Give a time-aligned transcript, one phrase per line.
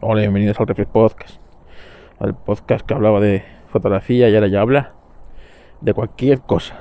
[0.00, 1.40] Hola, bienvenidos al Reflex Podcast.
[2.18, 4.92] Al podcast que hablaba de fotografía y ahora ya habla
[5.80, 6.74] de cualquier cosa.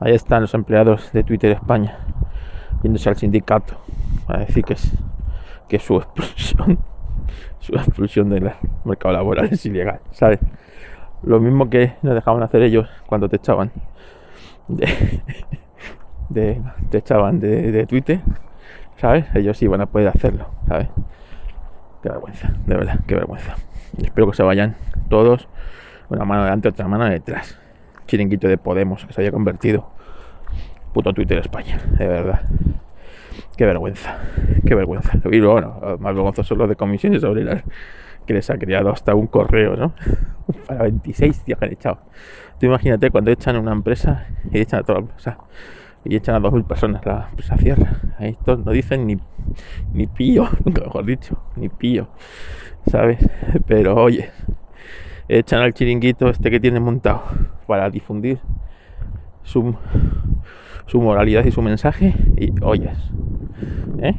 [0.00, 1.98] Ahí están los empleados de Twitter España
[2.82, 3.74] yéndose al sindicato
[4.26, 4.92] a decir que es
[5.68, 6.78] que su expulsión
[7.60, 8.50] su expulsión del
[8.84, 10.40] mercado laboral es ilegal, ¿sabes?
[11.22, 13.70] Lo mismo que nos dejaban hacer ellos cuando te echaban
[14.68, 14.88] de,
[16.90, 18.20] te echaban de, Twitter,
[18.96, 19.26] ¿sabes?
[19.34, 20.88] Ellos iban a poder hacerlo, ¿sabes?
[22.02, 23.54] Qué vergüenza, de verdad, qué vergüenza.
[24.02, 24.74] Espero que se vayan
[25.08, 25.46] todos,
[26.08, 27.58] una mano delante, otra mano detrás.
[28.06, 29.88] Chiringuito de Podemos, que se haya convertido.
[30.92, 32.42] Puto Twitter España, de verdad.
[33.56, 34.18] Qué vergüenza,
[34.66, 35.12] qué vergüenza.
[35.30, 37.62] Y bueno, más vergonzosos los de comisiones obreras,
[38.26, 39.92] que les ha creado hasta un correo, ¿no?
[40.66, 41.98] Para 26 días que han echado.
[42.58, 45.38] Tú imagínate cuando echan una empresa y echan a toda la empresa
[46.04, 48.00] y echan a 2.000 personas, la empresa cierra.
[48.18, 49.18] Estos no dicen ni,
[49.92, 52.08] ni pío, mejor dicho, ni pío,
[52.86, 53.18] ¿sabes?
[53.66, 54.30] Pero oye,
[55.28, 57.22] echan al chiringuito este que tienen montado
[57.66, 58.40] para difundir
[59.42, 59.74] su,
[60.86, 62.98] su moralidad y su mensaje y oyes,
[64.00, 64.14] ¿eh?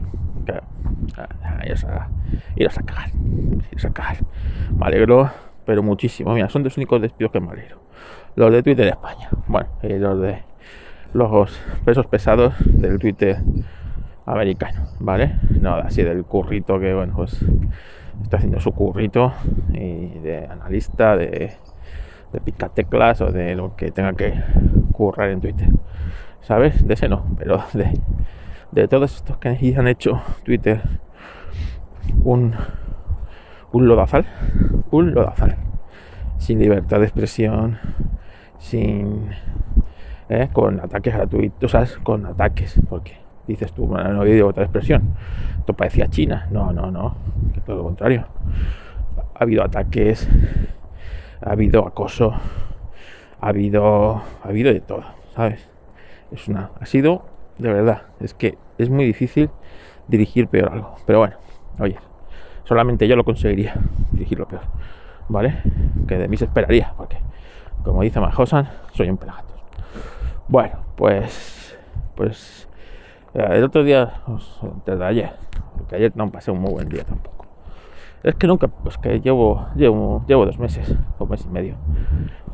[0.45, 0.63] Claro,
[1.65, 2.09] iros a,
[2.55, 4.17] iros a a cagar.
[4.77, 5.29] Me alegro,
[5.65, 6.33] pero muchísimo.
[6.33, 7.81] Mira, son los únicos despidos que me alegro.
[8.35, 10.43] Los de Twitter de España, bueno, y los de
[11.13, 13.37] los pesos pesados del Twitter
[14.25, 15.35] americano, ¿vale?
[15.59, 17.43] No así del currito que, bueno, pues
[18.21, 19.33] está haciendo su currito
[19.73, 21.53] y de analista, de,
[22.31, 24.33] de picateclas o de lo que tenga que
[24.91, 25.67] currar en Twitter.
[26.41, 26.85] ¿Sabes?
[26.85, 27.99] De ese no, pero de,
[28.71, 30.81] de todos estos que han hecho Twitter
[32.23, 32.53] un,
[33.71, 34.25] un lodazal,
[34.91, 35.55] un lodazal,
[36.37, 37.77] sin libertad de expresión,
[38.57, 39.29] sin
[40.33, 40.49] ¿eh?
[40.51, 41.97] con ataques gratuitos, ¿sabes?
[41.97, 43.17] con ataques, porque
[43.47, 45.15] dices tú, bueno, no he otra expresión,
[45.59, 47.15] esto parecía China, no, no, no,
[47.53, 48.25] que todo lo contrario,
[49.35, 50.27] ha habido ataques,
[51.41, 52.33] ha habido acoso,
[53.41, 55.03] ha habido, ha habido de todo,
[55.35, 55.67] ¿sabes?
[56.31, 57.25] Es una, ha sido,
[57.57, 59.49] de verdad, es que es muy difícil
[60.07, 61.35] dirigir peor algo, pero bueno,
[61.79, 61.97] oye,
[62.63, 63.75] solamente yo lo conseguiría,
[64.11, 64.63] dirigirlo peor,
[65.29, 65.57] ¿vale?
[66.07, 67.17] Que de mí se esperaría, porque,
[67.83, 69.52] como dice Majosan, soy un pelagato.
[70.47, 71.77] Bueno, pues,
[72.15, 72.67] pues
[73.33, 74.21] eh, el otro día,
[74.85, 75.31] desde ayer,
[75.77, 77.45] porque ayer no pasé un muy buen día tampoco.
[78.23, 81.75] Es que nunca, pues que llevo, llevo, llevo dos meses, o mes y medio,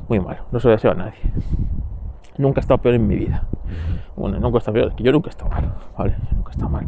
[0.07, 1.19] muy malo, no se lo deseo a nadie.
[2.37, 3.43] Nunca he estado peor en mi vida.
[4.15, 6.15] Bueno, nunca he estado peor, yo nunca he estado mal, ¿vale?
[6.31, 6.85] nunca he estado mal.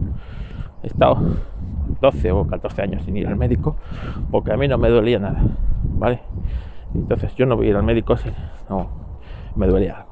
[0.84, 1.18] He estado
[2.00, 3.76] 12 o 14 años sin ir al médico,
[4.30, 5.42] porque a mí no me dolía nada,
[5.84, 6.22] ¿vale?
[6.94, 8.30] Entonces yo no voy a ir al médico si
[8.70, 8.88] no
[9.56, 10.11] me duele algo.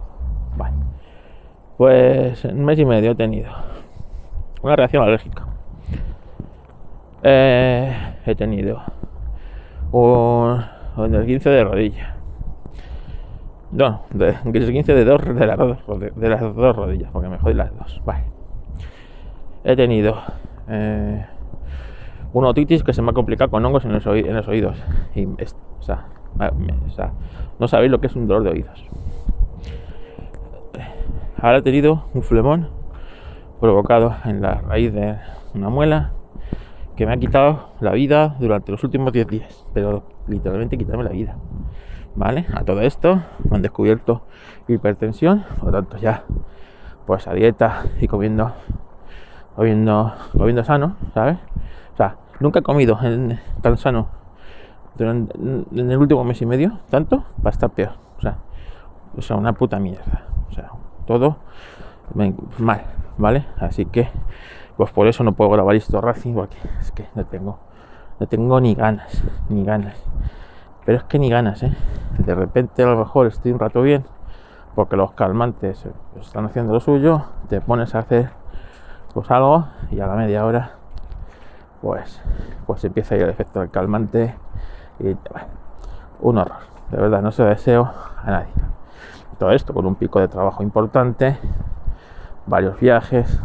[1.77, 3.51] Pues un mes y medio he tenido
[4.61, 5.45] una reacción alérgica.
[7.23, 8.81] Eh, he tenido
[9.91, 10.63] un,
[10.97, 12.15] el 15 de rodilla.
[13.71, 15.77] No, de, el 15 de, dos, de, las dos,
[16.15, 18.01] de las dos rodillas, porque me jodí las dos.
[18.03, 18.23] Vale.
[19.63, 20.17] He tenido
[20.67, 21.25] eh,
[22.33, 24.81] una otitis que se me ha complicado con hongos en los, en los oídos.
[25.79, 26.07] O sea,
[27.59, 28.85] no sabéis lo que es un dolor de oídos.
[31.41, 32.69] Ahora he tenido un flemón
[33.61, 35.17] provocado en la raíz de
[35.53, 36.11] una muela
[36.97, 41.11] que me ha quitado la vida durante los últimos 10 días, pero literalmente quitarme la
[41.11, 41.37] vida.
[42.15, 42.45] ¿Vale?
[42.53, 44.23] A todo esto me han descubierto
[44.67, 46.25] hipertensión, por lo tanto ya
[47.05, 48.51] pues a dieta y comiendo
[49.55, 51.37] comiendo comiendo sano, ¿sabes?
[51.93, 52.99] O sea, nunca he comido
[53.61, 54.09] tan sano
[54.99, 55.29] en
[55.73, 57.93] el último mes y medio, tanto, para estar peor.
[58.17, 58.39] O sea,
[59.17, 60.25] o sea, una puta mierda.
[60.49, 60.71] O sea,
[61.09, 61.37] todo
[62.59, 62.83] mal,
[63.17, 63.47] ¿vale?
[63.57, 64.09] Así que,
[64.77, 67.57] pues por eso no puedo grabar esto Racing, porque es que no tengo,
[68.19, 69.97] no tengo ni ganas, ni ganas.
[70.85, 71.73] Pero es que ni ganas, ¿eh?
[72.19, 74.05] De repente a lo mejor estoy un rato bien,
[74.75, 75.83] porque los calmantes
[76.21, 78.29] están haciendo lo suyo, te pones a hacer
[79.15, 80.73] pues algo y a la media hora
[81.81, 82.21] pues
[82.67, 84.35] pues empieza a ir el efecto del calmante
[84.99, 85.17] y
[86.21, 86.59] un horror
[86.91, 87.91] de verdad no se deseo
[88.23, 88.51] a nadie
[89.39, 91.37] todo esto con un pico de trabajo importante,
[92.45, 93.41] varios viajes,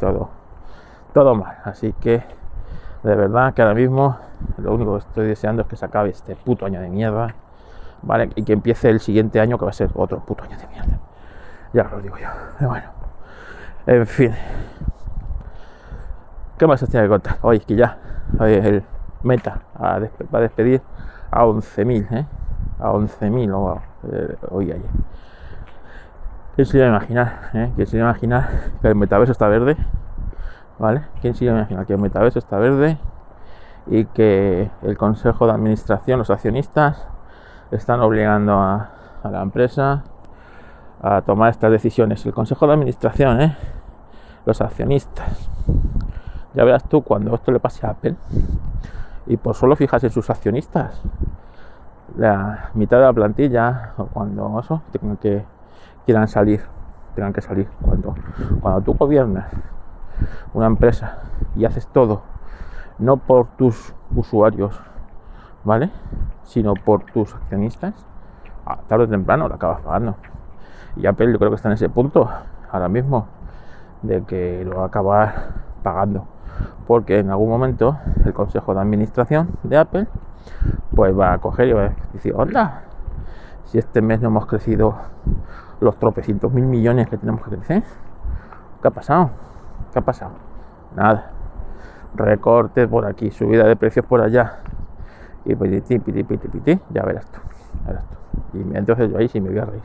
[0.00, 0.30] todo,
[1.12, 1.58] todo mal.
[1.62, 2.24] Así que
[3.02, 4.16] de verdad que ahora mismo
[4.56, 7.34] lo único que estoy deseando es que se acabe este puto año de mierda,
[8.02, 8.30] ¿vale?
[8.34, 10.98] Y que empiece el siguiente año que va a ser otro puto año de mierda.
[11.72, 12.28] Ya lo digo yo.
[12.58, 12.88] Pero bueno,
[13.86, 14.34] en fin.
[16.56, 17.36] ¿Qué más os tiene que contar?
[17.42, 17.98] Hoy que ya
[18.40, 18.82] el
[19.22, 20.80] meta a despedir
[21.30, 22.26] a 11.000, ¿eh?
[22.78, 23.82] A 11.000
[24.12, 24.90] eh, hoy ayer.
[26.54, 27.50] ¿Quién se iba a imaginar?
[27.54, 27.72] Eh?
[27.76, 28.48] ¿Quién se iba a imaginar
[28.80, 29.76] que el metaverso está verde?
[30.78, 31.02] ¿Vale?
[31.20, 32.98] ¿Quién se iba a imaginar que el metaverso está verde
[33.86, 37.06] y que el consejo de administración, los accionistas,
[37.70, 38.90] están obligando a,
[39.24, 40.04] la empresa
[41.02, 42.24] a tomar estas decisiones.
[42.24, 43.56] El consejo de administración, ¿eh?
[44.44, 45.48] los accionistas.
[46.54, 48.14] Ya verás tú cuando esto le pase a Apple
[49.26, 51.02] y por solo fijas en sus accionistas,
[52.16, 55.44] la mitad de la plantilla cuando eso tengan que
[56.04, 56.62] quieran salir,
[57.14, 57.68] tengan que salir.
[57.82, 58.14] Cuando,
[58.60, 59.46] cuando tú gobiernas
[60.54, 61.18] una empresa
[61.56, 62.22] y haces todo,
[62.98, 64.80] no por tus usuarios,
[65.64, 65.90] ¿vale?
[66.44, 67.94] Sino por tus accionistas,
[68.86, 70.14] tarde o temprano lo acabas pagando.
[70.96, 72.28] Y Apple yo creo que está en ese punto
[72.70, 73.26] ahora mismo
[74.02, 75.34] de que lo va a acabar
[75.82, 76.26] pagando.
[76.86, 80.06] Porque en algún momento el consejo de administración de Apple
[80.94, 82.82] pues va a coger y va a decir, onda,
[83.64, 84.96] si este mes no hemos crecido
[85.80, 87.82] los tropecientos mil millones que tenemos que crecer,
[88.80, 89.30] ¿qué ha pasado?
[89.92, 90.32] ¿Qué ha pasado?
[90.94, 91.32] Nada.
[92.14, 94.60] Recortes por aquí, subida de precios por allá.
[95.44, 97.40] Y piti, piti, piti, piti, ya verás tú.
[97.86, 98.58] Verás tú.
[98.58, 99.82] Y entonces yo ahí sí me voy a reír.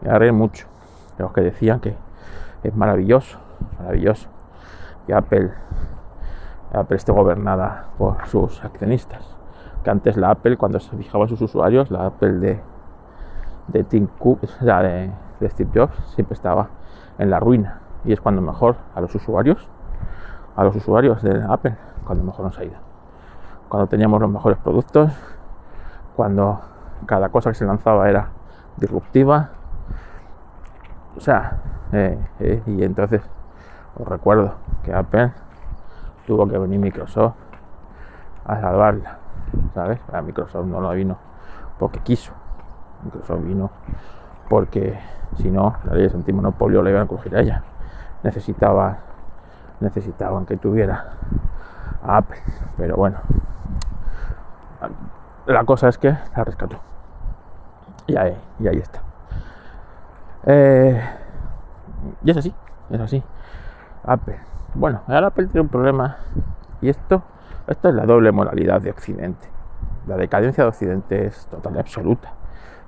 [0.00, 0.66] Me voy a reír mucho.
[1.16, 1.94] De los que decían que
[2.62, 3.38] es maravilloso,
[3.78, 4.28] maravilloso.
[5.06, 5.50] Que Apple,
[6.72, 9.41] Apple esté gobernada por sus accionistas.
[9.82, 12.60] Que antes la Apple, cuando se fijaba a sus usuarios, la Apple de,
[13.68, 16.68] de Tim Cook, o sea, de, de Steve Jobs, siempre estaba
[17.18, 17.80] en la ruina.
[18.04, 19.68] Y es cuando mejor a los usuarios,
[20.56, 22.76] a los usuarios de Apple, cuando mejor nos ha ido.
[23.68, 25.12] Cuando teníamos los mejores productos,
[26.16, 26.60] cuando
[27.06, 28.28] cada cosa que se lanzaba era
[28.76, 29.50] disruptiva.
[31.16, 31.58] O sea,
[31.92, 33.22] eh, eh, y entonces
[33.98, 35.32] os recuerdo que Apple
[36.26, 37.34] tuvo que venir Microsoft
[38.44, 39.18] a salvarla,
[39.74, 40.00] ¿sabes?
[40.12, 41.16] A Microsoft no lo vino
[41.78, 42.32] porque quiso.
[43.04, 43.70] Microsoft vino
[44.48, 44.98] porque
[45.36, 47.62] si no, la ley de antimonopolio le iban a coger a ella.
[48.22, 48.98] Necesitaba,
[49.80, 51.14] necesitaban que tuviera
[52.04, 52.38] a Apple,
[52.76, 53.18] pero bueno,
[55.46, 56.78] la cosa es que la rescató.
[58.06, 59.00] Y ahí, y ahí está.
[60.44, 61.00] Eh,
[62.24, 62.54] y es así,
[62.90, 63.22] es así.
[64.04, 64.38] Apple.
[64.74, 66.16] Bueno, ahora Apple tiene un problema.
[66.80, 67.22] Y esto,
[67.66, 69.48] esto es la doble moralidad de Occidente.
[70.06, 72.32] La decadencia de Occidente es total y absoluta.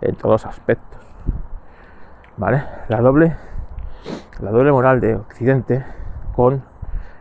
[0.00, 1.00] En todos aspectos.
[2.36, 2.64] ¿Vale?
[2.88, 3.36] La doble,
[4.40, 5.84] la doble moral de Occidente
[6.34, 6.62] con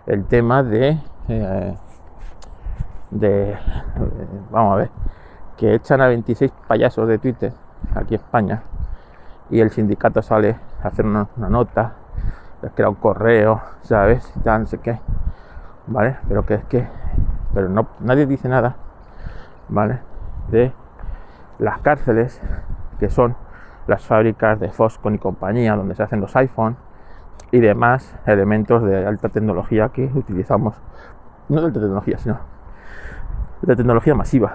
[0.05, 0.97] el tema de.
[1.27, 1.77] Eh,
[3.11, 3.57] de.
[4.51, 4.89] vamos a ver.
[5.57, 7.53] Que echan a 26 payasos de Twitter
[7.95, 8.63] aquí en España
[9.49, 11.93] y el sindicato sale a hacer una, nota,
[12.61, 14.31] les crea un correo, ¿sabes?
[14.35, 14.99] Y tal, no sé qué,
[15.87, 16.17] ¿vale?
[16.27, 16.87] Pero que es que,
[17.53, 18.75] pero no, nadie dice nada,
[19.69, 19.99] ¿vale?
[20.49, 20.73] De
[21.59, 22.41] las cárceles,
[22.99, 23.35] que son
[23.87, 26.77] las fábricas de Foxconn y compañía, donde se hacen los iPhones
[27.51, 30.75] y demás elementos de alta tecnología que utilizamos,
[31.49, 32.39] no de alta tecnología, sino
[33.61, 34.53] de tecnología masiva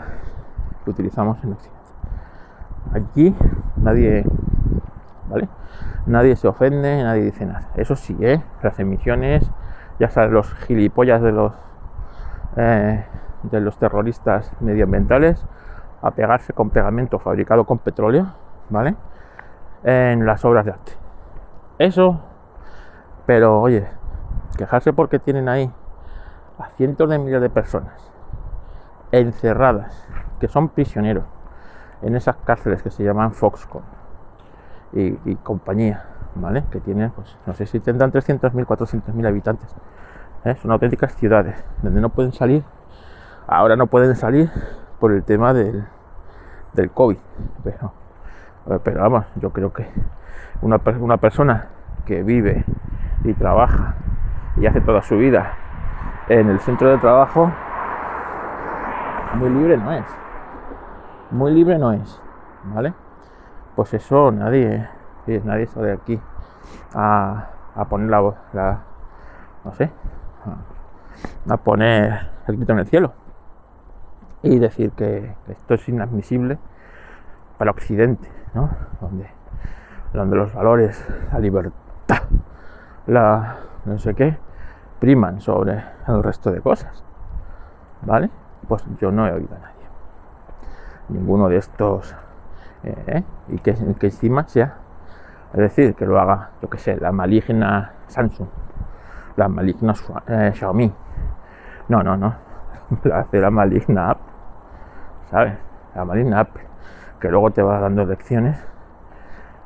[0.84, 1.78] que utilizamos en Occidente.
[2.92, 3.34] Aquí
[3.76, 4.24] nadie
[5.28, 5.48] ¿vale?
[6.06, 7.68] Nadie se ofende, nadie dice nada.
[7.76, 8.42] Eso sí, ¿eh?
[8.62, 9.50] las emisiones,
[9.98, 11.52] ya saben, los gilipollas de los
[12.58, 13.04] eh,
[13.44, 15.46] de los terroristas medioambientales
[16.02, 18.26] a pegarse con pegamento fabricado con petróleo,
[18.68, 18.96] ¿vale?
[19.84, 20.92] En las obras de arte.
[21.78, 22.20] Eso,
[23.26, 23.86] pero oye,
[24.56, 25.70] quejarse porque tienen ahí
[26.58, 28.10] a cientos de miles de personas
[29.12, 30.06] encerradas,
[30.40, 31.24] que son prisioneros
[32.02, 33.82] en esas cárceles que se llaman Foxconn
[34.92, 36.04] y, compañía,
[36.34, 36.64] ¿vale?
[36.70, 39.74] Que tienen, pues, no sé si tendrán 300.000, 400.000 habitantes.
[40.44, 40.56] ¿Eh?
[40.56, 42.64] Son auténticas ciudades donde no pueden salir.
[43.46, 44.50] Ahora no pueden salir
[45.00, 45.84] por el tema del,
[46.72, 47.18] del COVID.
[47.64, 47.92] Pero,
[48.82, 49.88] pero vamos, yo creo que
[50.62, 51.68] una, una persona
[52.04, 52.64] que vive
[53.24, 53.94] y trabaja
[54.56, 55.52] y hace toda su vida
[56.28, 57.50] en el centro de trabajo,
[59.34, 60.04] muy libre no es.
[61.30, 62.20] Muy libre no es,
[62.74, 62.92] ¿vale?
[63.78, 64.88] pues eso nadie,
[65.44, 66.20] nadie sale aquí
[66.96, 67.46] a,
[67.88, 68.80] poner la, la,
[69.64, 69.88] no sé,
[71.48, 73.12] a, poner el grito en el cielo
[74.42, 76.58] y decir que, esto es inadmisible
[77.56, 78.70] para Occidente, ¿no?
[79.00, 79.28] Donde,
[80.12, 82.22] donde los valores, la libertad,
[83.06, 84.36] la no sé qué,
[85.00, 87.02] priman sobre el resto de cosas.
[88.02, 88.30] ¿Vale?
[88.66, 89.74] Pues yo no he oído a nadie.
[91.08, 92.14] Ninguno de estos
[92.84, 93.22] ¿eh?
[93.48, 94.76] y que, encima sea,
[95.52, 98.48] es decir, que lo haga, yo que sé, la maligna Samsung,
[99.38, 99.94] la maligna
[100.26, 100.92] eh, Xiaomi.
[101.88, 102.34] No, no, no,
[103.04, 104.32] la hace la maligna Apple,
[105.30, 105.54] ¿sabes?
[105.94, 106.64] La maligna Apple,
[107.20, 108.62] que luego te va dando lecciones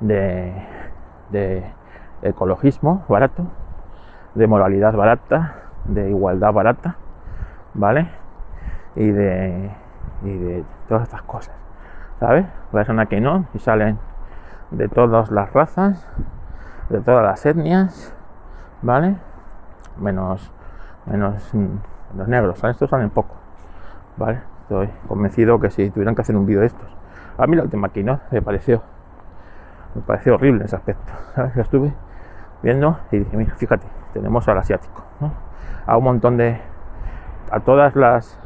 [0.00, 0.52] de,
[1.30, 1.64] de
[2.22, 3.46] ecologismo barato,
[4.34, 5.54] de moralidad barata,
[5.86, 6.96] de igualdad barata,
[7.74, 8.22] ¿vale?
[8.94, 9.70] y de,
[10.22, 11.54] y de todas estas cosas,
[12.20, 12.46] ¿sabes?
[12.70, 13.98] Personas que no y salen
[14.70, 16.06] de todas las razas,
[16.88, 18.14] de todas las etnias,
[18.82, 19.16] ¿vale?
[19.98, 20.50] Menos,
[21.06, 21.52] menos
[22.16, 22.62] los negros.
[22.64, 23.34] Estos salen poco,
[24.16, 24.40] ¿vale?
[24.62, 26.88] Estoy convencido que si tuvieran que hacer un vídeo de estos,
[27.38, 28.20] a mí la última aquí, ¿no?
[28.30, 28.82] Me pareció,
[29.94, 31.56] me pareció horrible ese aspecto, ¿sabes?
[31.56, 31.92] Lo estuve
[32.62, 35.02] viendo y dije, mira, fíjate, tenemos al asiático.
[35.86, 36.60] A un montón de,
[37.50, 38.38] a todas las,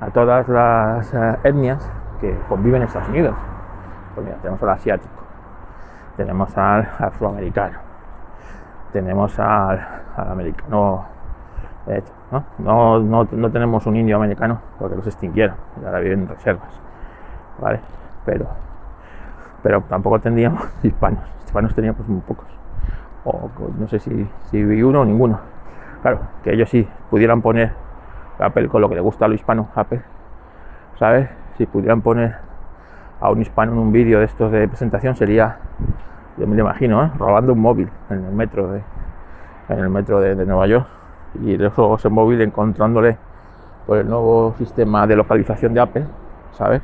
[0.00, 3.34] a todas las eh, etnias que conviven en Estados Unidos.
[4.14, 5.22] Pues mira, tenemos al asiático,
[6.16, 7.78] tenemos al afroamericano,
[8.92, 9.80] tenemos al,
[10.16, 11.06] americano,
[12.30, 12.44] ¿no?
[12.58, 13.28] No, ¿no?
[13.30, 16.80] no, tenemos un indio americano porque los extinguieron y ahora viven en reservas,
[17.60, 17.80] ¿vale?
[18.24, 18.46] Pero,
[19.62, 22.46] pero tampoco tendríamos hispanos, hispanos teníamos muy pocos,
[23.24, 25.40] o no sé si, si vi uno o ninguno.
[26.02, 27.72] Claro, que ellos sí pudieran poner
[28.38, 30.02] Apple con lo que le gusta a lo hispano, Apple,
[30.98, 31.28] ¿sabes?
[31.56, 32.36] Si pudieran poner
[33.20, 35.58] a un hispano en un vídeo de estos de presentación sería,
[36.38, 37.10] yo me lo imagino, ¿eh?
[37.18, 38.82] robando un móvil en el metro de,
[39.68, 40.86] en el metro de, Nueva York
[41.42, 43.16] y luego ese móvil encontrándole
[43.86, 46.06] por el nuevo sistema de localización de Apple,
[46.52, 46.82] ¿sabes?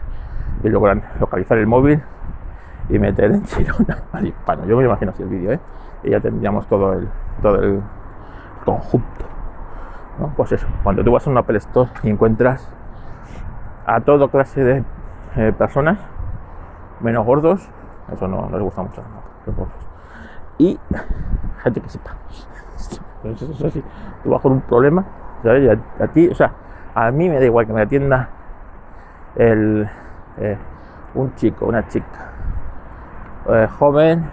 [0.63, 2.03] Y logran localizar el móvil
[2.89, 4.65] y meter en Chirona al hispano.
[4.67, 5.61] Yo me imagino así el vídeo, ¿eh?
[6.03, 7.09] Y ya tendríamos todo el,
[7.43, 7.83] todo el
[8.65, 9.25] conjunto.
[10.19, 10.33] ¿no?
[10.37, 12.71] Pues eso, cuando tú vas a un Apple Store y encuentras
[13.87, 14.85] a toda clase de
[15.37, 15.99] eh, personas,
[17.01, 17.69] menos gordos,
[18.13, 19.03] eso no, les gusta mucho
[20.59, 20.79] Y
[21.63, 22.11] gente que sepa.
[24.23, 25.05] Tú vas con un problema,
[25.43, 25.79] ¿sabes?
[26.01, 26.53] A, ti, o sea,
[26.95, 28.29] a mí me da igual que me atienda
[29.37, 29.89] el,
[30.39, 30.57] eh,
[31.15, 32.31] un chico, una chica,
[33.49, 34.31] eh, joven,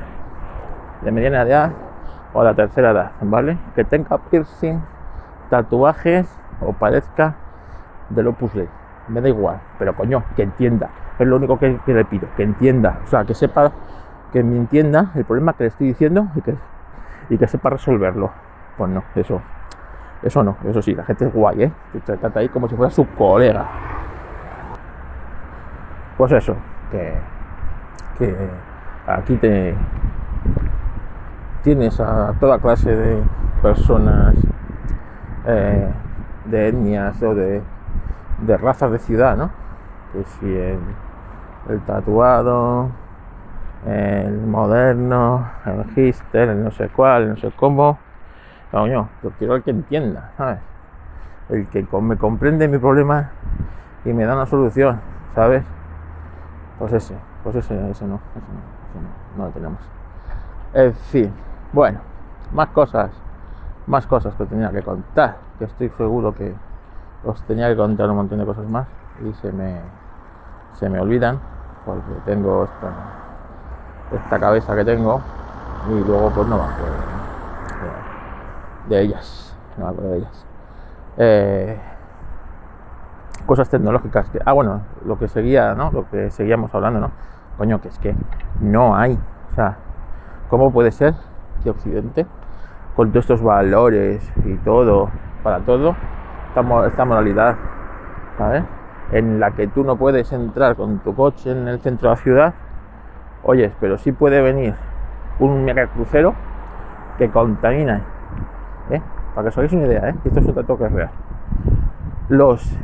[1.01, 1.71] de mediana edad
[2.33, 3.57] o de la tercera edad, ¿vale?
[3.75, 4.81] Que tenga piercing,
[5.49, 6.27] tatuajes
[6.61, 7.35] o parezca
[8.09, 8.69] del Opus Dei.
[9.07, 12.99] Me da igual, pero coño, que entienda es lo único que, le pido, que entienda,
[13.03, 13.71] o sea, que sepa,
[14.31, 16.55] que me entienda el problema que le estoy diciendo y que,
[17.29, 18.31] y que sepa resolverlo.
[18.77, 19.41] Pues no, eso,
[20.21, 21.71] eso no, eso sí, la gente es guay, ¿eh?
[22.05, 23.65] Te trata ahí como si fuera su colega.
[26.17, 26.55] Pues eso,
[26.91, 27.13] que,
[28.17, 28.35] que
[29.07, 29.75] aquí te
[31.63, 33.23] tienes a toda clase de
[33.61, 34.35] personas
[35.45, 35.89] eh,
[36.45, 37.61] de etnias o de,
[38.41, 39.49] de razas de ciudad, ¿no?
[40.13, 40.79] Que si el
[41.69, 42.89] el tatuado,
[43.85, 47.99] el moderno, el hipster, el no sé cuál, no sé cómo.
[48.71, 50.59] Coño, yo quiero el que entienda, ¿sabes?
[51.49, 53.29] El que me comprende mi problema
[54.03, 54.99] y me da una solución,
[55.35, 55.63] ¿sabes?
[56.79, 58.45] Pues ese, pues ese, ese no, ese
[58.97, 59.79] no, no, lo tenemos.
[60.73, 61.31] En fin,
[61.71, 61.99] bueno,
[62.53, 63.11] más cosas,
[63.85, 66.53] más cosas que tenía que contar, que estoy seguro que
[67.23, 68.87] os tenía que contar un montón de cosas más
[69.23, 69.79] y se me,
[70.73, 71.39] se me olvidan
[71.85, 73.24] porque tengo esta,
[74.11, 75.21] esta cabeza que tengo
[75.89, 76.95] y luego pues no me acuerdo
[78.89, 80.47] de, ellas, no me acuerdo de ellas.
[81.17, 81.79] Eh,
[83.45, 85.91] cosas tecnológicas que, ah bueno, lo que seguía, ¿no?
[85.91, 87.11] Lo que seguíamos hablando, ¿no?
[87.57, 88.15] Coño, que es que
[88.59, 89.17] no hay,
[89.51, 89.77] o sea,
[90.49, 91.15] ¿cómo puede ser
[91.63, 92.27] que Occidente,
[92.95, 95.09] con todos estos valores y todo,
[95.43, 95.95] para todo,
[96.49, 97.55] esta, esta moralidad,
[98.37, 98.63] ¿sabes?
[99.11, 102.21] en la que tú no puedes entrar con tu coche en el centro de la
[102.21, 102.53] ciudad,
[103.45, 104.75] oyes, pero sí puede venir
[105.39, 106.33] un mega crucero
[107.17, 108.01] que contamina,
[108.89, 109.01] ¿eh?
[109.33, 110.15] para que os hagáis una idea, ¿eh?
[110.25, 111.11] esto es un dato que es real.
[112.27, 112.77] Los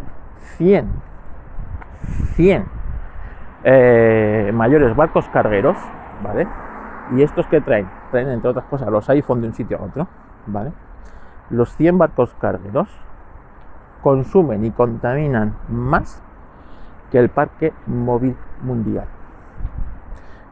[0.57, 0.87] 100,
[2.35, 2.65] 100
[3.63, 5.77] eh, mayores barcos cargueros,
[6.23, 6.47] ¿vale?
[7.15, 10.07] Y estos que traen, traen entre otras cosas los iPhone de un sitio a otro,
[10.45, 10.71] ¿vale?
[11.49, 12.87] Los 100 barcos cargueros
[14.01, 16.23] consumen y contaminan más
[17.11, 19.05] que el parque móvil mundial.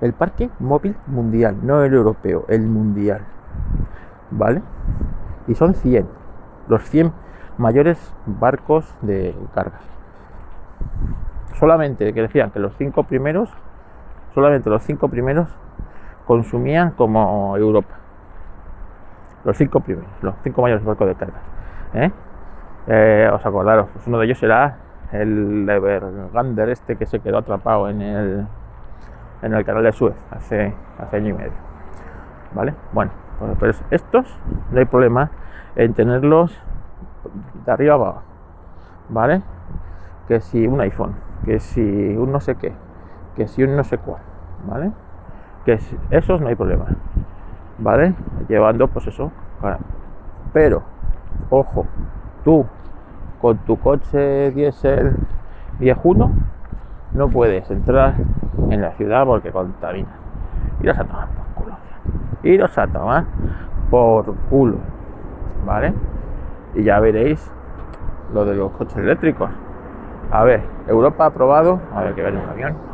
[0.01, 3.21] El parque móvil mundial, no el europeo, el mundial.
[4.31, 4.61] ¿Vale?
[5.47, 6.07] Y son 100,
[6.67, 7.11] los 100
[7.57, 9.79] mayores barcos de carga.
[11.55, 13.49] Solamente que decían que los cinco primeros,
[14.33, 15.49] solamente los cinco primeros
[16.25, 17.95] consumían como Europa.
[19.43, 21.39] Los cinco primeros, los cinco mayores barcos de carga.
[21.93, 22.11] ¿eh?
[22.87, 24.77] Eh, os acordaros, pues uno de ellos será
[25.11, 28.47] el Evergander este que se quedó atrapado en el,
[29.41, 31.51] en el canal de Suez hace, hace año y medio.
[32.53, 32.73] ¿Vale?
[32.93, 33.11] Bueno,
[33.59, 34.39] pues estos
[34.71, 35.31] no hay problema
[35.75, 36.57] en tenerlos
[37.65, 38.21] de arriba abajo.
[39.09, 39.41] ¿Vale?
[40.27, 41.15] Que si un iPhone,
[41.45, 42.73] que si un no sé qué,
[43.35, 44.21] que si un no sé cuál.
[44.67, 44.91] ¿Vale?
[45.65, 46.85] Que si, esos no hay problema.
[47.77, 48.13] ¿Vale?
[48.47, 49.31] Llevando pues eso.
[50.53, 50.83] Pero,
[51.49, 51.85] ojo,
[52.43, 52.65] tú
[53.41, 55.15] con tu coche diésel
[55.79, 56.31] viejuno
[57.13, 58.15] no puedes entrar
[58.69, 60.09] en la ciudad porque contamina.
[60.81, 61.77] Iros a tomar por culo.
[62.43, 63.25] Iros a tomar
[63.89, 64.77] por culo.
[65.65, 65.93] ¿Vale?
[66.75, 67.51] Y ya veréis
[68.33, 69.49] lo de los coches eléctricos.
[70.31, 71.79] A ver, Europa ha aprobado.
[71.93, 72.89] A ver que viene un avión.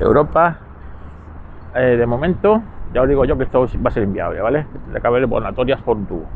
[0.00, 0.58] Europa,
[1.74, 2.62] eh, de momento,
[2.92, 4.66] ya os digo yo que esto va a ser inviable, ¿vale?
[4.92, 6.26] De caber bonatorias por un tubo.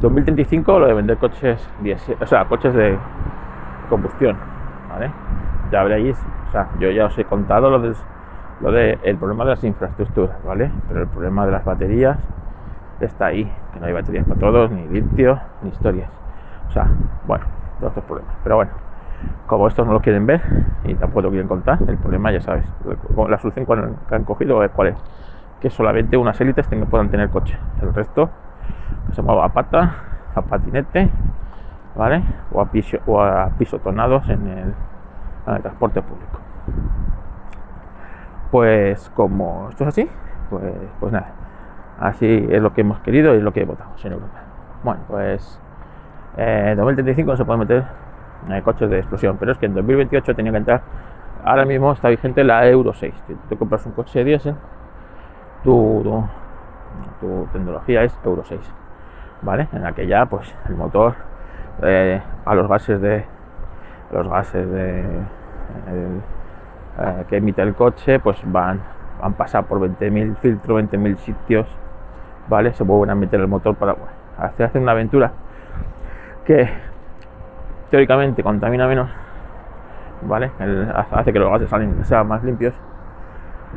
[0.00, 1.68] 2035 lo de vender coches
[2.20, 2.98] o sea, coches de
[3.90, 4.36] combustión,
[4.88, 5.10] ¿vale?
[5.70, 6.18] Ya veréis,
[6.48, 7.94] o sea, yo ya os he contado lo de,
[8.60, 10.70] lo de el problema de las infraestructuras, ¿vale?
[10.88, 12.18] Pero el problema de las baterías
[13.00, 16.10] está ahí, que no hay baterías para todos, ni litio, ni historias.
[16.68, 16.88] O sea,
[17.26, 17.44] bueno,
[17.78, 18.34] todos estos problemas.
[18.42, 18.70] Pero bueno,
[19.46, 20.42] como estos no lo quieren ver
[20.84, 22.72] y tampoco lo quieren contar, el problema ya sabes,
[23.28, 23.66] la solución
[24.08, 24.96] que han cogido es cuál es,
[25.60, 28.30] que solamente unas élites puedan tener coche, el resto
[29.12, 29.94] se mueva a pata,
[30.34, 31.10] a patinete,
[31.96, 32.22] ¿vale?
[32.52, 34.74] O a, piso, o a pisotonados en el,
[35.46, 36.38] en el transporte público.
[38.50, 40.10] Pues como esto es así,
[40.48, 41.32] pues, pues nada,
[41.98, 44.40] así es lo que hemos querido y es lo que votamos en Europa.
[44.82, 45.60] Bueno, pues
[46.36, 47.84] eh, 2035 se puede meter
[48.48, 50.82] eh, coches de explosión, pero es que en 2028 tenía que entrar,
[51.44, 53.14] ahora mismo está vigente la Euro 6,
[53.48, 54.54] te, compras un coche de diésel,
[55.62, 56.24] tu,
[57.20, 58.60] tu, tecnología es Euro 6,
[59.42, 59.68] ¿vale?
[59.72, 61.14] En la que ya pues el motor
[61.82, 63.24] eh, a los gases de
[64.12, 66.20] los gases de eh,
[67.28, 68.80] que emite el coche pues van
[69.22, 71.66] han pasado por 20.000 filtros, 20.000 sitios,
[72.48, 72.72] ¿vale?
[72.72, 73.96] Se vuelven a meter el motor para
[74.38, 75.32] hacer una aventura
[76.44, 76.70] que
[77.90, 79.10] teóricamente contamina menos,
[80.22, 80.50] ¿vale?
[81.12, 82.74] hace que los gases sean más limpios,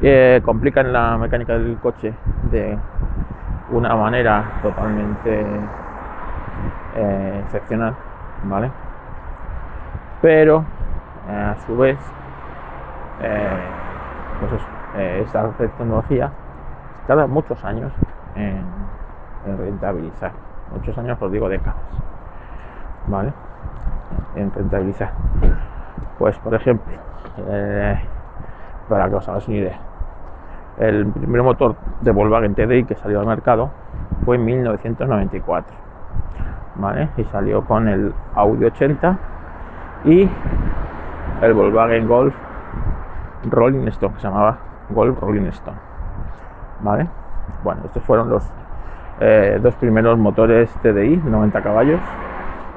[0.01, 2.13] eh, complican la mecánica del coche
[2.51, 2.77] de
[3.71, 5.45] una manera totalmente
[6.95, 7.95] eh, excepcional,
[8.43, 8.71] ¿vale?
[10.21, 10.65] Pero
[11.29, 11.97] eh, a su vez,
[14.39, 14.61] pues
[15.21, 16.31] esta tecnología
[17.07, 17.91] tarda muchos años
[18.35, 18.63] en,
[19.45, 20.31] en rentabilizar,
[20.71, 21.77] muchos años, os digo décadas,
[23.07, 23.31] ¿vale?
[24.35, 25.11] En rentabilizar.
[26.17, 26.93] Pues, por ejemplo,
[27.47, 27.99] eh,
[28.89, 29.79] para que os hagáis una idea,
[30.77, 33.69] el primer motor de Volkswagen TDI que salió al mercado
[34.25, 35.75] fue en 1994,
[36.75, 37.09] ¿vale?
[37.17, 39.17] Y salió con el Audi 80
[40.05, 40.29] y
[41.41, 42.35] el Volkswagen Golf
[43.49, 44.57] Rolling Stone, que se llamaba
[44.89, 45.77] Golf Rolling Stone,
[46.81, 47.07] ¿vale?
[47.63, 48.51] Bueno, estos fueron los
[49.19, 51.99] eh, dos primeros motores TDI de 90 caballos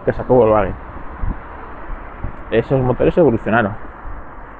[0.04, 0.85] que sacó Volkswagen
[2.58, 3.72] esos motores evolucionaron.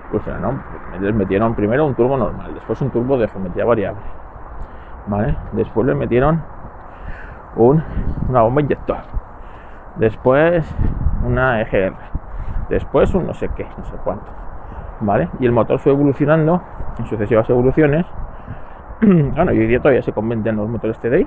[0.09, 0.63] Evolucionaron.
[1.01, 4.03] Les metieron primero un turbo normal, después un turbo de geometría variable.
[5.07, 5.37] ¿Vale?
[5.53, 6.43] Después le metieron
[7.57, 7.83] un,
[8.29, 8.99] una bomba inyector.
[9.97, 10.67] Después
[11.25, 11.95] una EGR.
[12.69, 14.27] Después un no sé qué, no sé cuánto.
[15.01, 15.29] ¿Vale?
[15.39, 16.63] Y el motor fue evolucionando
[16.99, 18.07] en sucesivas evoluciones.
[19.01, 21.27] bueno, hoy día todavía se convenden los motores TDI.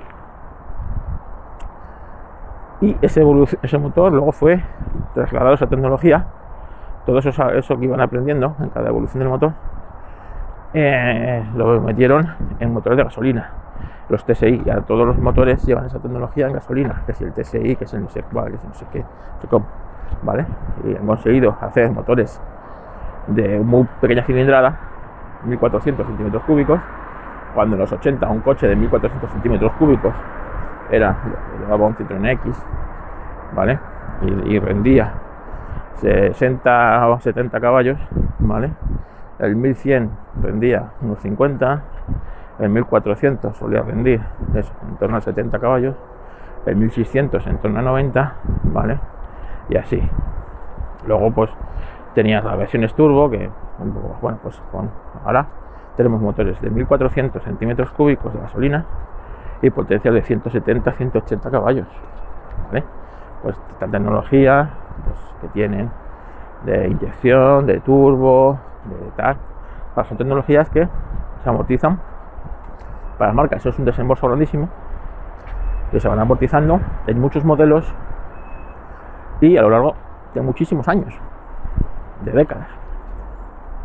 [2.82, 3.22] Y ese,
[3.62, 4.62] ese motor luego fue
[5.14, 6.26] trasladado a esa tecnología
[7.10, 9.52] todo eso, eso que iban aprendiendo en cada evolución del motor,
[10.72, 12.28] eh, lo metieron
[12.60, 13.50] en motores de gasolina,
[14.08, 14.62] los TSI.
[14.64, 17.94] Ya todos los motores llevan esa tecnología en gasolina, que es el TSI, que es
[17.94, 19.04] el no sé cuál, que es no sé qué,
[20.22, 20.46] ¿vale?
[20.84, 22.40] Y han conseguido hacer motores
[23.26, 24.78] de muy pequeña cilindrada,
[25.46, 26.78] 1400 centímetros cúbicos,
[27.56, 30.14] cuando en los 80 un coche de 1400 centímetros cúbicos
[30.92, 31.16] era,
[31.58, 32.54] llevaba un Citroën X,
[33.56, 33.80] ¿vale?
[34.44, 35.12] y rendía
[36.00, 37.98] 60 o 70 caballos,
[38.38, 38.70] ¿vale?
[39.38, 40.10] El 1100
[40.42, 41.82] rendía unos 50,
[42.58, 44.20] el 1400 solía rendir
[44.54, 45.96] en torno a 70 caballos,
[46.66, 48.34] el 1600 en torno a 90,
[48.64, 48.98] ¿vale?
[49.68, 50.02] Y así.
[51.06, 51.50] Luego pues
[52.14, 53.50] tenías las versiones turbo que,
[54.42, 54.62] pues
[55.24, 55.46] ahora
[55.96, 58.84] tenemos motores de 1400 centímetros cúbicos de gasolina
[59.62, 61.86] y potencial de 170, 180 caballos.
[63.42, 64.70] Pues esta tecnología
[65.04, 65.90] pues, que tienen
[66.64, 69.36] de inyección, de turbo, de tal.
[70.06, 70.88] son tecnologías que
[71.42, 71.98] se amortizan
[73.18, 73.60] para las marcas.
[73.60, 74.68] Eso es un desembolso grandísimo
[75.90, 77.92] que se van amortizando en muchos modelos
[79.40, 79.94] y a lo largo
[80.34, 81.12] de muchísimos años,
[82.24, 82.68] de décadas.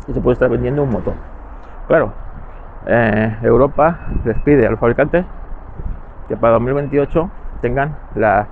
[0.06, 1.14] Y se puede estar vendiendo un motor.
[1.88, 2.12] Claro,
[2.86, 5.24] eh, Europa les pide a los fabricantes
[6.28, 8.46] que para 2028 tengan la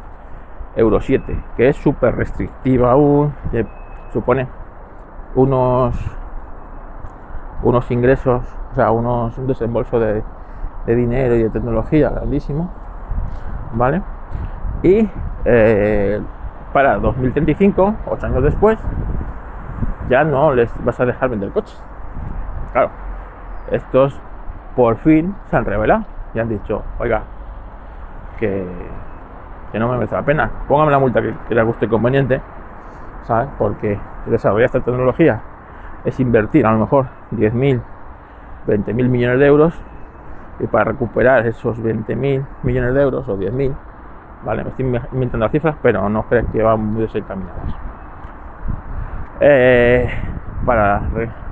[0.76, 3.66] Euro 7, que es súper restrictiva aún, que
[4.12, 4.48] supone
[5.34, 5.94] unos
[7.64, 10.22] unos ingresos, o sea, unos, un desembolso de,
[10.87, 12.70] de dinero y de tecnología grandísimo,
[13.72, 14.02] ¿vale?
[14.82, 15.08] Y
[15.44, 16.20] eh,
[16.72, 18.78] para 2035, ocho años después,
[20.08, 21.82] ya no les vas a dejar vender coches.
[22.72, 22.90] Claro,
[23.70, 24.20] estos
[24.76, 27.22] por fin se han revelado y han dicho, oiga,
[28.38, 28.66] que,
[29.74, 32.40] que no me merece la pena, póngame la multa que, que le guste conveniente,
[33.26, 33.48] ¿sabes?
[33.58, 35.40] Porque desarrollar esta tecnología
[36.04, 37.80] es invertir a lo mejor 10.000,
[38.68, 39.74] 20.000 millones de euros
[40.60, 43.74] y para recuperar esos 20.000 millones de euros o 10.000,
[44.44, 44.62] ¿vale?
[44.62, 47.74] Me estoy inventando las cifras, pero no creo que van muy desencaminadas.
[49.40, 50.08] Eh,
[50.64, 51.02] para,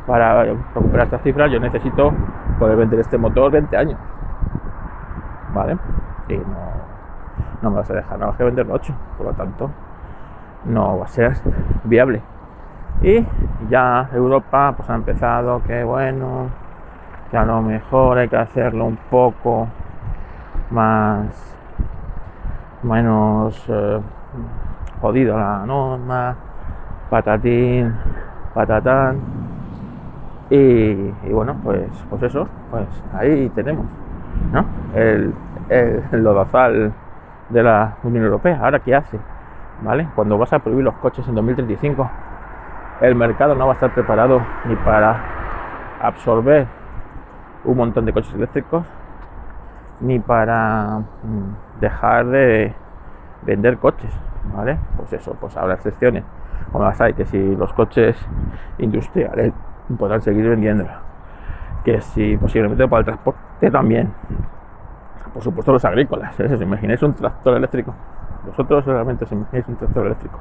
[0.06, 2.12] para recuperar estas cifras yo necesito
[2.60, 3.98] poder vender este motor 20 años,
[5.52, 5.76] ¿vale?
[7.62, 9.70] No me vas a dejar nada más que venderlo 8, por lo tanto
[10.64, 11.32] no va a ser
[11.84, 12.22] viable.
[13.02, 13.26] Y
[13.68, 16.50] ya Europa pues ha empezado que bueno,
[17.30, 19.68] que a lo mejor hay que hacerlo un poco
[20.70, 21.56] más
[22.82, 24.00] menos eh,
[25.00, 26.36] jodido la norma,
[27.10, 27.94] patatín,
[28.54, 29.20] patatán.
[30.50, 30.94] Y,
[31.30, 33.86] bueno, pues, pues eso, pues ahí tenemos,
[34.52, 34.66] ¿no?
[34.94, 35.32] El,
[35.70, 36.92] el lodazal
[37.52, 38.58] de la Unión Europea.
[38.62, 39.18] Ahora, ¿qué hace?
[39.82, 40.08] ¿Vale?
[40.14, 42.10] Cuando vas a prohibir los coches en 2035,
[43.00, 45.20] el mercado no va a estar preparado ni para
[46.00, 46.66] absorber
[47.64, 48.84] un montón de coches eléctricos,
[50.00, 52.74] ni para mm, dejar de
[53.42, 54.12] vender coches,
[54.54, 54.78] ¿vale?
[54.96, 56.24] Pues eso, pues habrá excepciones,
[56.70, 58.16] como las hay, que si los coches
[58.78, 59.52] industriales
[59.98, 61.00] podrán seguir vendiéndola,
[61.84, 64.12] que si posiblemente para el transporte también,
[65.32, 66.52] por supuesto los agrícolas, ¿eh?
[66.52, 67.94] ¿os imagináis un tractor eléctrico?
[68.46, 70.38] Vosotros realmente os un tractor eléctrico,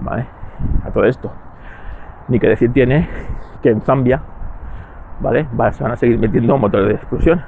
[0.00, 0.26] ¿vale?
[0.84, 1.30] A todo esto,
[2.28, 3.08] ni que decir tiene
[3.62, 4.20] que en Zambia,
[5.20, 5.46] ¿vale?
[5.72, 7.42] Se van a seguir metiendo motores de explosión.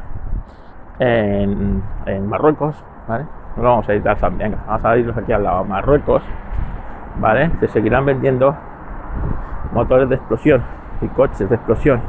[0.98, 1.82] En,
[2.26, 2.76] Marruecos,
[3.08, 3.24] ¿vale?
[3.56, 5.64] No vamos a ir a Zambia, venga, vamos a irnos aquí al lado.
[5.64, 6.22] Marruecos,
[7.18, 7.50] ¿vale?
[7.60, 8.54] Se seguirán vendiendo
[9.72, 10.62] motores de explosión
[11.00, 12.00] y coches de explosión.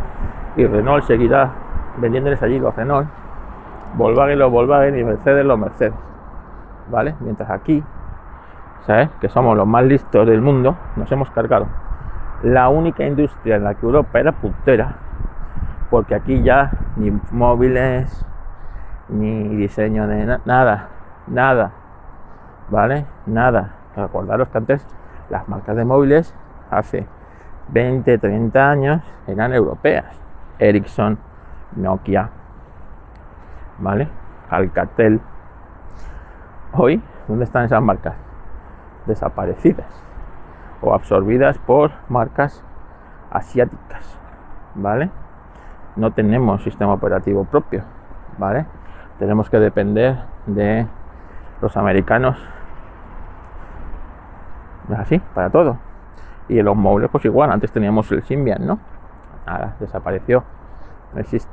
[0.57, 1.51] Y Renault seguirá
[1.97, 3.07] vendiéndoles allí los Renault,
[3.95, 5.93] Volkswagen los Volkswagen y Mercedes los Mercedes,
[6.89, 7.15] ¿vale?
[7.19, 7.83] Mientras aquí,
[8.85, 9.09] ¿sabes?
[9.19, 11.67] Que somos los más listos del mundo, nos hemos cargado
[12.43, 14.95] la única industria en la que Europa era puntera,
[15.89, 18.25] porque aquí ya ni móviles,
[19.09, 20.87] ni diseño de na nada,
[21.27, 21.71] nada,
[22.69, 23.05] ¿vale?
[23.25, 23.75] Nada.
[23.95, 24.87] Recordaros que antes
[25.29, 26.33] las marcas de móviles
[26.69, 27.07] hace
[27.69, 30.05] 20, 30 años eran europeas.
[30.59, 31.17] Ericsson,
[31.75, 32.29] Nokia,
[33.81, 34.07] ¿vale?
[34.49, 35.19] Alcatel.
[36.73, 38.15] Hoy, ¿dónde están esas marcas?
[39.05, 39.87] Desaparecidas
[40.81, 42.63] o absorbidas por marcas
[43.31, 44.19] asiáticas,
[44.75, 45.09] ¿vale?
[45.95, 47.83] No tenemos sistema operativo propio,
[48.37, 48.65] ¿vale?
[49.19, 50.87] Tenemos que depender de
[51.61, 52.37] los americanos.
[54.89, 55.77] Es así, para todo.
[56.47, 58.79] Y los móviles, pues igual, antes teníamos el Symbian, ¿no?
[59.45, 60.43] Nada, desapareció,
[61.13, 61.51] no existe.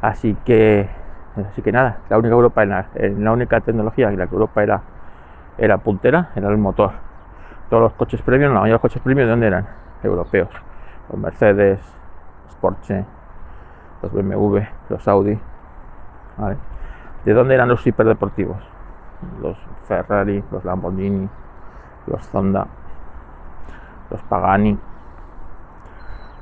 [0.00, 0.88] Así que,
[1.46, 4.82] así que nada, la única Europa, en la, única tecnología en la que Europa era,
[5.58, 6.92] era puntera, era el motor
[7.68, 9.66] todos los coches premium, la mayoría los coches premium, ¿de dónde eran?
[10.02, 10.48] Europeos.
[11.10, 11.80] Los Mercedes,
[12.46, 13.04] los Porsche,
[14.02, 15.38] los BMW, los Audi.
[16.36, 16.56] ¿vale?
[17.24, 18.56] ¿De dónde eran los hiperdeportivos?
[19.42, 21.28] Los Ferrari, los Lamborghini,
[22.06, 22.66] los Honda,
[24.10, 24.78] los Pagani,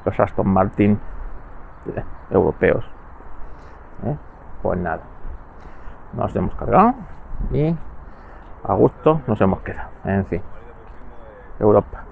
[0.05, 1.01] los Aston Martin,
[1.87, 2.85] eh, europeos.
[4.05, 4.17] ¿eh?
[4.67, 4.99] Pues nada,
[6.15, 6.95] nos hemos cargado
[7.53, 7.73] y
[8.65, 9.91] a gusto nos hemos quedado.
[10.05, 10.43] En fin.
[11.61, 12.03] Europa.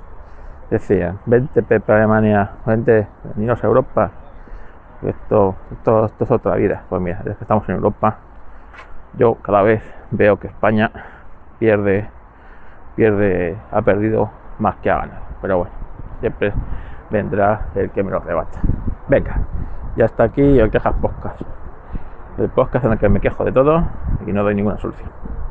[0.71, 4.13] Decían, vente Pepe Alemania, vente, veniros a Europa.
[5.03, 6.85] Esto, esto, esto es otra vida.
[6.89, 8.19] Pues mira, desde que estamos en Europa,
[9.15, 10.93] yo cada vez veo que España
[11.59, 12.09] pierde,
[12.95, 15.23] pierde, ha perdido más que ha ganado.
[15.43, 15.73] Pero bueno,
[16.21, 16.53] siempre
[17.11, 18.61] vendrá el que me lo rebata.
[19.09, 19.41] Venga,
[19.97, 21.64] ya está aquí el Quejas Podcast.
[22.37, 23.87] El podcast en el que me quejo de todo
[24.27, 25.44] y no doy ninguna solución.